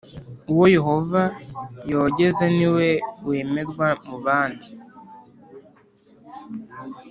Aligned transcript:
Uwo 0.51 0.65
Yehova 0.75 1.23
yogeza 1.91 2.45
ni 2.57 2.67
we 2.75 2.89
wemerwa 3.27 3.87
mubandi 4.05 4.69